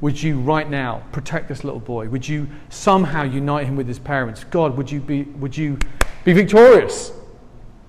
[0.00, 2.08] Would you right now protect this little boy?
[2.08, 4.44] Would you somehow unite him with his parents?
[4.44, 5.78] God, would you be, would you
[6.24, 7.12] be victorious?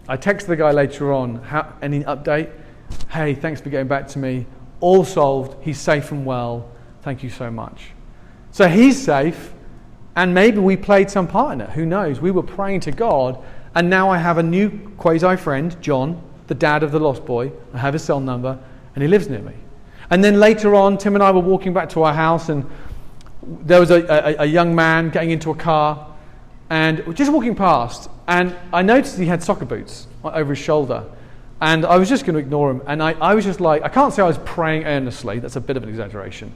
[0.07, 2.51] I texted the guy later on, how, any update?
[3.09, 4.45] Hey, thanks for getting back to me.
[4.79, 5.63] All solved.
[5.63, 6.69] He's safe and well.
[7.01, 7.87] Thank you so much.
[8.51, 9.53] So he's safe,
[10.15, 11.69] and maybe we played some part in it.
[11.71, 12.21] Who knows?
[12.21, 16.55] We were praying to God, and now I have a new quasi friend, John, the
[16.55, 17.51] dad of the lost boy.
[17.73, 18.57] I have his cell number,
[18.93, 19.53] and he lives near me.
[20.09, 22.69] And then later on, Tim and I were walking back to our house, and
[23.43, 26.15] there was a, a, a young man getting into a car
[26.69, 31.05] and just walking past, and I noticed he had soccer boots over his shoulder.
[31.61, 32.81] And I was just going to ignore him.
[32.85, 35.39] And I, I was just like, I can't say I was praying earnestly.
[35.39, 36.51] That's a bit of an exaggeration.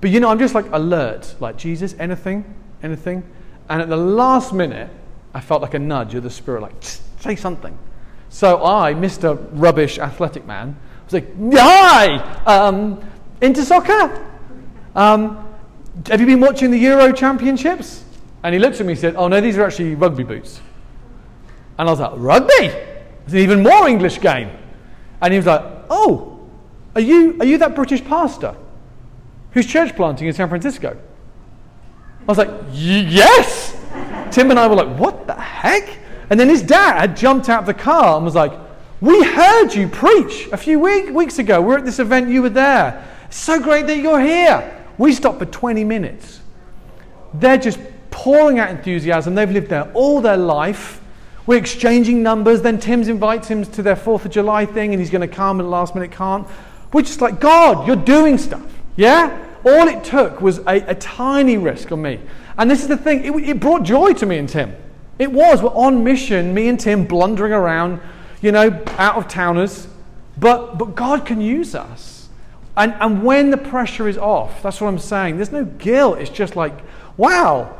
[0.00, 2.44] But you know, I'm just like alert, like, Jesus, anything?
[2.82, 3.22] Anything?
[3.68, 4.90] And at the last minute,
[5.32, 6.74] I felt like a nudge of the Spirit, like,
[7.20, 7.78] say something.
[8.28, 9.48] So I, Mr.
[9.52, 10.76] Rubbish Athletic Man,
[11.12, 12.16] was like, Hi!
[12.44, 13.00] Um,
[13.40, 14.26] into soccer?
[14.94, 15.48] Um,
[16.06, 18.04] have you been watching the Euro Championships?
[18.42, 20.60] And he looked at me and said, Oh, no, these are actually rugby boots.
[21.78, 22.66] And I was like, Rugby?
[23.24, 24.50] It's an even more English game.
[25.20, 26.48] And he was like, Oh,
[26.94, 28.54] are you, are you that British pastor
[29.52, 30.96] who's church planting in San Francisco?
[32.20, 33.76] I was like, Yes!
[34.30, 35.98] Tim and I were like, What the heck?
[36.30, 38.52] And then his dad jumped out of the car and was like,
[39.02, 41.60] We heard you preach a few week, weeks ago.
[41.60, 43.04] We're at this event, you were there.
[43.30, 44.86] So great that you're here.
[44.96, 46.40] We stopped for 20 minutes.
[47.34, 47.80] They're just
[48.12, 49.34] pouring out enthusiasm.
[49.34, 51.00] They've lived there all their life.
[51.46, 52.62] We're exchanging numbers.
[52.62, 55.58] Then Tim's invites him to their 4th of July thing and he's going to come
[55.58, 56.46] and last minute can't.
[56.92, 58.72] We're just like, God, you're doing stuff.
[58.94, 59.36] Yeah?
[59.64, 62.20] All it took was a, a tiny risk on me.
[62.56, 64.76] And this is the thing, it, it brought joy to me and Tim.
[65.18, 65.60] It was.
[65.60, 68.00] We're on mission, me and Tim blundering around,
[68.42, 69.88] you know, out of towners.
[70.38, 72.28] But, but God can use us.
[72.76, 75.36] And, and when the pressure is off, that's what I'm saying.
[75.36, 76.18] There's no guilt.
[76.18, 76.74] It's just like,
[77.16, 77.74] wow,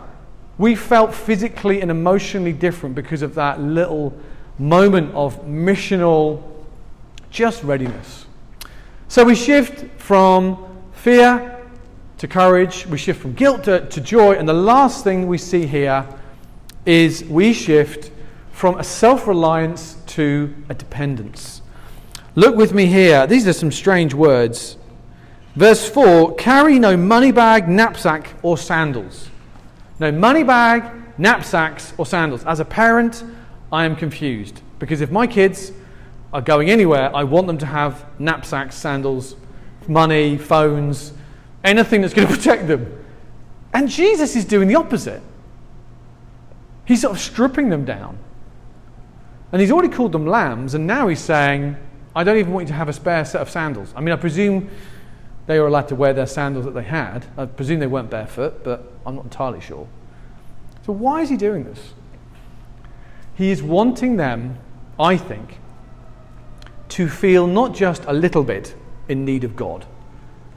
[0.58, 4.12] we felt physically and emotionally different because of that little
[4.58, 6.42] moment of missional
[7.30, 8.26] just readiness.
[9.08, 11.66] So we shift from fear
[12.18, 15.66] to courage, we shift from guilt to, to joy, and the last thing we see
[15.66, 16.06] here
[16.86, 18.10] is we shift
[18.52, 21.62] from a self reliance to a dependence.
[22.34, 23.26] Look with me here.
[23.26, 24.76] These are some strange words.
[25.54, 29.28] Verse 4 carry no money bag, knapsack, or sandals.
[29.98, 30.84] No money bag,
[31.18, 32.44] knapsacks, or sandals.
[32.44, 33.24] As a parent,
[33.70, 35.72] I am confused because if my kids
[36.32, 39.36] are going anywhere, I want them to have knapsacks, sandals,
[39.86, 41.12] money, phones,
[41.64, 42.98] anything that's going to protect them.
[43.74, 45.22] And Jesus is doing the opposite.
[46.84, 48.18] He's sort of stripping them down.
[49.52, 51.76] And he's already called them lambs, and now he's saying,
[52.16, 53.92] I don't even want you to have a spare set of sandals.
[53.94, 54.70] I mean, I presume
[55.46, 57.26] they were allowed to wear their sandals that they had.
[57.36, 59.86] I presume they weren't barefoot, but I'm not entirely sure.
[60.86, 61.92] So, why is he doing this?
[63.34, 64.58] He is wanting them,
[64.98, 65.58] I think,
[66.90, 68.74] to feel not just a little bit
[69.08, 69.86] in need of God,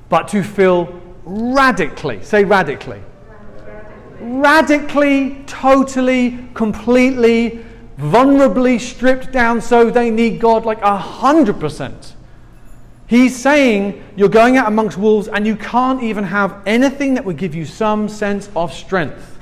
[0.09, 3.01] but to feel radically, say radically,
[4.19, 7.65] radically, totally, completely,
[7.97, 12.15] vulnerably stripped down so they need God like a hundred percent.
[13.07, 17.37] He's saying you're going out amongst wolves and you can't even have anything that would
[17.37, 19.37] give you some sense of strength.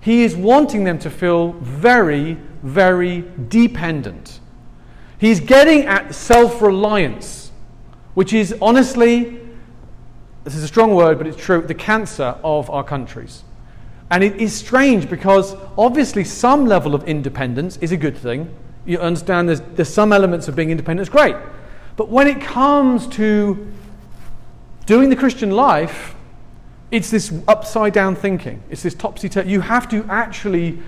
[0.00, 4.40] He is wanting them to feel very, very dependent.
[5.18, 7.50] He's getting at self reliance,
[8.14, 9.40] which is honestly,
[10.44, 13.42] this is a strong word, but it's true, the cancer of our countries.
[14.10, 18.54] And it is strange because obviously some level of independence is a good thing.
[18.84, 21.34] You understand there's, there's some elements of being independent, it's great.
[21.96, 23.66] But when it comes to
[24.84, 26.14] doing the Christian life,
[26.90, 28.62] it's this upside down thinking.
[28.70, 29.50] It's this topsy turvy.
[29.50, 30.78] You have to actually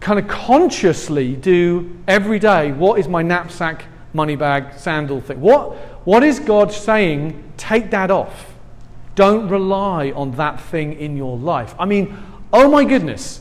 [0.00, 5.40] kind of consciously do every day what is my knapsack, money bag, sandal thing?
[5.40, 5.74] What,
[6.06, 7.52] what is God saying?
[7.56, 8.54] Take that off.
[9.14, 11.74] Don't rely on that thing in your life.
[11.78, 12.16] I mean,
[12.52, 13.40] oh my goodness.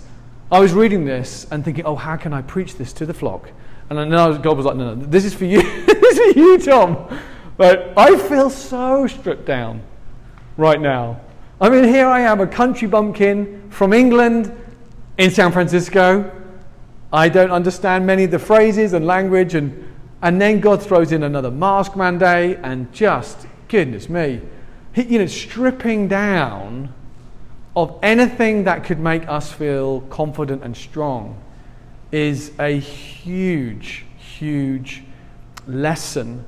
[0.52, 3.50] I was reading this and thinking, oh, how can I preach this to the flock?
[3.90, 5.62] And know God was like, no, no, this is for you.
[5.86, 7.20] this is for you, Tom.
[7.58, 9.82] But I feel so stripped down
[10.58, 11.22] right now.
[11.60, 14.52] I mean, here I am, a country bumpkin from England
[15.18, 16.32] in San Francisco.
[17.14, 21.24] I don't understand many of the phrases and language, and, and then God throws in
[21.24, 24.42] another mask mandate, and just, goodness me,
[24.94, 26.94] he, you know, stripping down
[27.76, 31.42] of anything that could make us feel confident and strong
[32.12, 35.04] is a huge, huge
[35.68, 36.46] lesson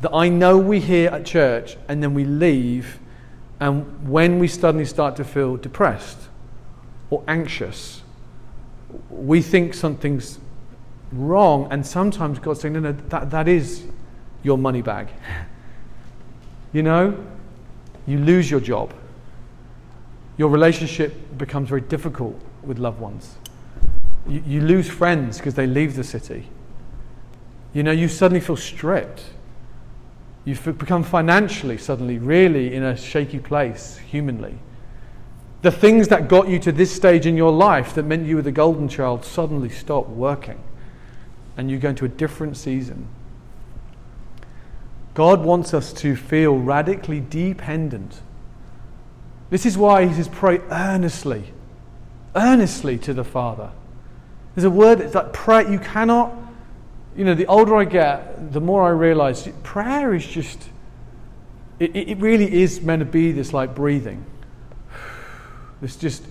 [0.00, 2.98] that I know we hear at church and then we leave,
[3.60, 6.18] and when we suddenly start to feel depressed
[7.10, 8.02] or anxious,
[9.08, 10.38] we think something's
[11.12, 13.84] wrong, and sometimes God's saying, No, no, that, that is
[14.42, 15.08] your money bag.
[16.72, 17.24] you know,
[18.06, 18.92] you lose your job,
[20.36, 23.36] your relationship becomes very difficult with loved ones
[24.28, 26.48] you, you lose friends because they leave the city.
[27.72, 29.24] You know, you suddenly feel stripped.
[30.44, 34.58] You've become financially suddenly really in a shaky place, humanly.
[35.62, 38.42] The things that got you to this stage in your life that meant you were
[38.42, 40.62] the golden child suddenly stop working
[41.56, 43.08] and you go into a different season.
[45.14, 48.20] God wants us to feel radically dependent.
[49.50, 51.44] This is why he says, pray earnestly,
[52.34, 53.70] earnestly to the Father.
[54.54, 55.70] There's a word that's like prayer.
[55.70, 56.34] You cannot,
[57.16, 60.68] you know, the older I get, the more I realize prayer is just,
[61.78, 64.24] it, it really is meant to be this like breathing.
[65.80, 66.24] This just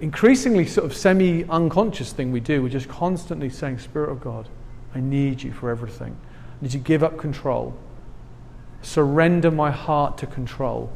[0.00, 2.62] increasingly sort of semi unconscious thing we do.
[2.62, 4.48] We're just constantly saying, Spirit of God,
[4.94, 6.16] I need you for everything.
[6.60, 7.74] I need to give up control.
[8.82, 10.90] Surrender my heart to control.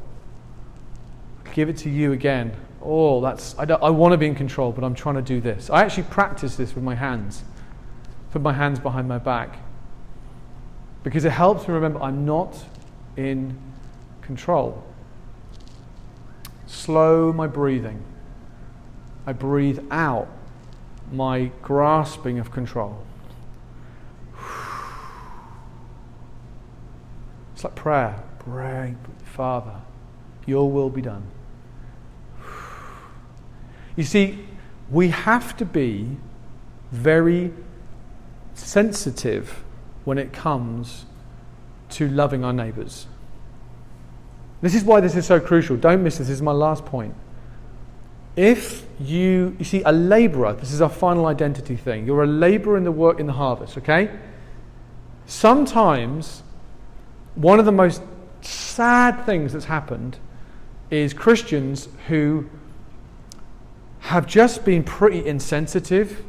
[1.55, 2.53] Give it to you again.
[2.83, 5.71] Oh, that's, I, I want to be in control, but I'm trying to do this.
[5.71, 7.45] I actually practice this with my hands.
[8.33, 9.59] Put my hands behind my back.
[11.05, 12.57] Because it helps me remember I'm not
[13.17, 13.57] in
[14.21, 14.85] control.
[16.67, 18.03] Slow my breathing.
[19.25, 20.27] I breathe out
[21.13, 23.01] my grasping of control.
[27.55, 28.21] It's like prayer.
[28.41, 29.77] Pray, Father,
[30.47, 31.29] your will be done.
[33.97, 34.45] You see,
[34.91, 36.17] we have to be
[36.91, 37.53] very
[38.55, 39.65] sensitive
[40.05, 41.07] when it comes
[41.91, 43.07] to loving our neighbours.
[44.61, 45.77] This is why this is so crucial.
[45.77, 46.29] Don't miss this.
[46.29, 47.15] This is my last point.
[48.37, 52.07] If you, you see, a labourer, this is our final identity thing.
[52.07, 54.11] You're a labourer in the work in the harvest, okay?
[55.27, 56.43] Sometimes
[57.35, 58.03] one of the most
[58.41, 60.19] sad things that's happened
[60.91, 62.49] is Christians who
[64.05, 66.23] have just been pretty insensitive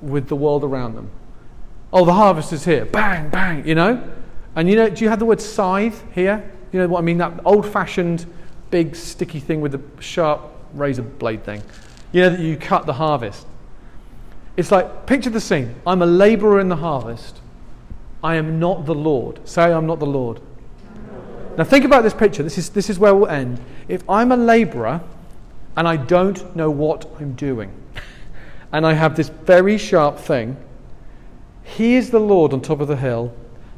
[0.00, 1.10] with the world around them.
[1.92, 2.84] Oh, the harvest is here.
[2.84, 4.08] Bang, bang, you know?
[4.54, 6.48] And you know, do you have the word scythe here?
[6.70, 7.18] You know what I mean?
[7.18, 8.24] That old fashioned
[8.70, 10.42] big sticky thing with the sharp
[10.74, 11.60] razor blade thing.
[12.12, 13.48] You know that you cut the harvest.
[14.56, 15.74] It's like, picture the scene.
[15.84, 17.40] I'm a laborer in the harvest.
[18.22, 19.40] I am not the Lord.
[19.48, 20.40] Say, I'm not the Lord.
[21.56, 22.44] Now, think about this picture.
[22.44, 23.60] This is, this is where we'll end.
[23.88, 25.00] If I'm a laborer
[25.78, 27.72] and I don't know what I'm doing,
[28.72, 30.56] and I have this very sharp thing,
[31.62, 33.32] He is the Lord on top of the hill.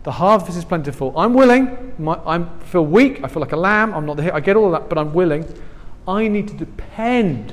[0.04, 1.12] The harvest is plentiful.
[1.14, 1.94] I'm willing.
[2.08, 3.22] I feel weak.
[3.22, 3.92] I feel like a lamb.
[3.92, 4.34] I'm not the.
[4.34, 5.44] I get all that, but I'm willing.
[6.08, 7.52] I need to depend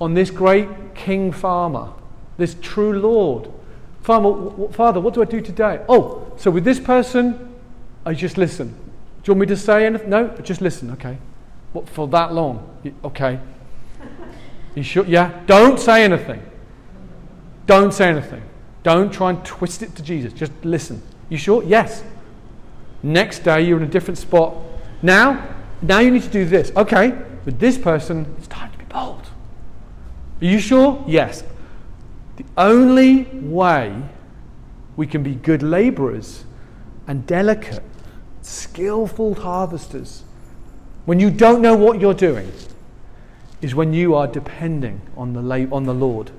[0.00, 1.92] on this great king farmer,
[2.36, 3.48] this true Lord.
[4.02, 5.84] Farmer, Father, what do I do today?
[5.88, 7.54] Oh, so with this person,
[8.04, 8.70] I just listen.
[9.22, 10.10] Do you want me to say anything?
[10.10, 10.90] No, just listen.
[10.90, 11.18] Okay.
[11.78, 12.58] What for that long?
[13.04, 13.38] Okay.
[14.74, 15.04] You sure?
[15.04, 15.40] Yeah.
[15.46, 16.42] Don't say anything.
[17.66, 18.42] Don't say anything.
[18.82, 20.32] Don't try and twist it to Jesus.
[20.32, 21.00] Just listen.
[21.28, 21.62] You sure?
[21.62, 22.02] Yes.
[23.04, 24.56] Next day, you're in a different spot.
[25.02, 26.72] Now, now you need to do this.
[26.74, 29.30] Okay, with this person, it's time to be bold.
[30.40, 31.04] Are you sure?
[31.06, 31.44] Yes.
[32.38, 34.02] The only way
[34.96, 36.44] we can be good laborers
[37.06, 37.84] and delicate,
[38.42, 40.24] skillful harvesters
[41.08, 42.52] when you don't know what you're doing
[43.62, 46.30] is when you are depending on the, on the Lord.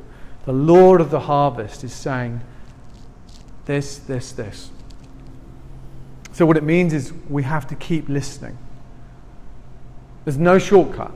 [0.46, 2.42] The Lord of the harvest is saying,
[3.66, 4.70] this, this, this.
[6.34, 8.60] So, what it means is we have to keep listening.
[10.24, 11.14] There's no shortcut.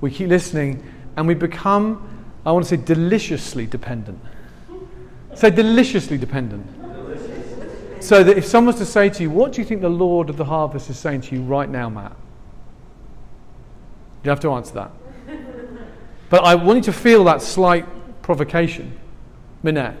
[0.00, 0.82] We keep listening
[1.16, 4.18] and we become, I want to say, deliciously dependent.
[5.36, 6.66] Say deliciously dependent.
[8.06, 10.30] So that if someone was to say to you, What do you think the Lord
[10.30, 12.14] of the harvest is saying to you right now, Matt?
[14.22, 14.90] You have to answer that.
[16.30, 17.84] But I want you to feel that slight
[18.22, 18.96] provocation.
[19.64, 19.96] Minette,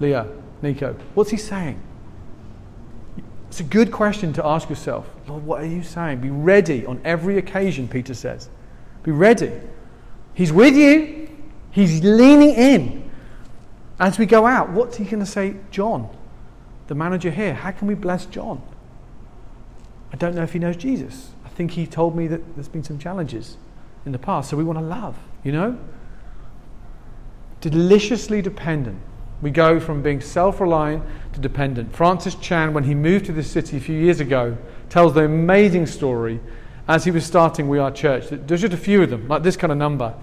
[0.00, 0.26] Leah,
[0.62, 1.78] Nico, what's he saying?
[3.48, 5.10] It's a good question to ask yourself.
[5.26, 6.20] Lord, what are you saying?
[6.20, 8.48] Be ready on every occasion, Peter says.
[9.02, 9.52] Be ready.
[10.32, 11.28] He's with you,
[11.70, 13.07] He's leaning in.
[13.98, 15.56] As we go out, what's He going to say?
[15.70, 16.08] John,
[16.86, 18.62] the manager here, how can we bless John?
[20.12, 21.30] I don't know if he knows Jesus.
[21.44, 23.56] I think he told me that there's been some challenges
[24.06, 25.78] in the past, so we want to love, you know?
[27.60, 29.00] Deliciously dependent.
[29.42, 31.94] We go from being self reliant to dependent.
[31.94, 34.56] Francis Chan, when he moved to this city a few years ago,
[34.88, 36.40] tells the amazing story
[36.88, 38.28] as he was starting We Are Church.
[38.30, 40.14] There's just a few of them, like this kind of number.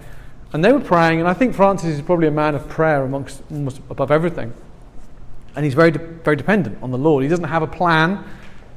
[0.54, 3.42] And they were praying, and I think Francis is probably a man of prayer amongst
[3.52, 4.54] almost above everything.
[5.56, 7.24] And he's very, de- very dependent on the Lord.
[7.24, 8.24] He doesn't have a plan,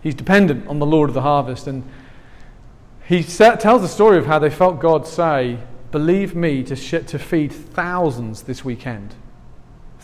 [0.02, 1.66] he's dependent on the Lord of the harvest.
[1.66, 1.84] And
[3.06, 5.58] he set, tells the story of how they felt God say,
[5.90, 9.14] Believe me to, sh- to feed thousands this weekend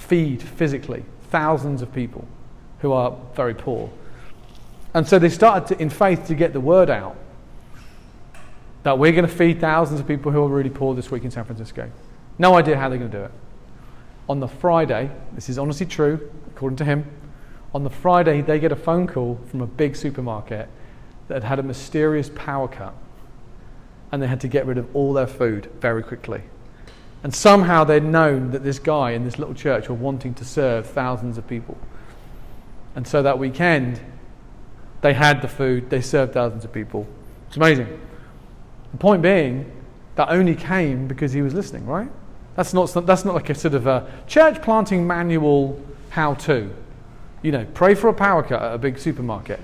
[0.05, 2.27] feed physically thousands of people
[2.81, 3.91] who are very poor.
[4.93, 7.17] And so they started to, in faith to get the word out.
[8.85, 11.31] That we're going to feed thousands of people who are really poor this week in
[11.31, 11.91] San Francisco.
[12.39, 13.33] No idea how they're going to do it.
[14.29, 17.11] On the Friday, this is honestly true, according to him,
[17.75, 20.69] on the Friday, they get a phone call from a big supermarket
[21.29, 22.95] that had had a mysterious power cut
[24.13, 26.43] and they had to get rid of all their food very quickly.
[27.25, 30.87] And somehow they'd known that this guy in this little church were wanting to serve
[30.87, 31.77] thousands of people.
[32.95, 34.01] And so that weekend,
[35.01, 37.09] they had the food, they served thousands of people.
[37.49, 37.99] It's amazing.
[38.95, 39.73] The point being,
[40.15, 42.09] that only came because he was listening, right?
[42.55, 46.73] That's not, that's not like a sort of a church planting manual how to.
[47.43, 49.59] You know, pray for a power cut at a big supermarket.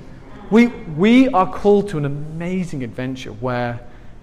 [0.50, 3.78] We, we are called to an amazing adventure where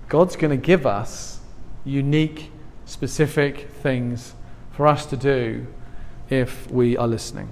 [0.10, 1.40] God's going to give us
[1.86, 2.52] unique,
[2.84, 4.34] specific things
[4.74, 5.68] for us to do
[6.30, 7.48] if we are listening.